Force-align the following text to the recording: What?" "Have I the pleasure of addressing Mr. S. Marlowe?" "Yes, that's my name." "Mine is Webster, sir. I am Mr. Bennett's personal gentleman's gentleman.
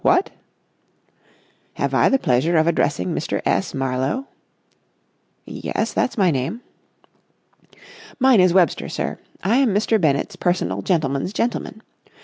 What?" 0.03 0.31
"Have 1.75 1.93
I 1.93 2.09
the 2.09 2.17
pleasure 2.17 2.57
of 2.57 2.65
addressing 2.65 3.13
Mr. 3.13 3.39
S. 3.45 3.75
Marlowe?" 3.75 4.25
"Yes, 5.45 5.93
that's 5.93 6.17
my 6.17 6.31
name." 6.31 6.61
"Mine 8.19 8.39
is 8.41 8.51
Webster, 8.51 8.89
sir. 8.89 9.19
I 9.43 9.57
am 9.57 9.75
Mr. 9.75 10.01
Bennett's 10.01 10.35
personal 10.37 10.81
gentleman's 10.81 11.33
gentleman. 11.33 11.83